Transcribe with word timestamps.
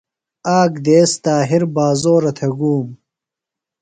آک 0.59 0.73
دیس 0.85 1.11
طاہر 1.23 1.63
بازورہ 1.75 2.31
تھےۡ 2.37 2.53
گوم۔ 2.59 2.87